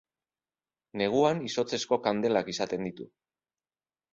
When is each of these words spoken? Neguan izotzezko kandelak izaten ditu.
Neguan 1.01 1.43
izotzezko 1.49 1.99
kandelak 2.07 2.51
izaten 2.55 2.89
ditu. 2.89 3.07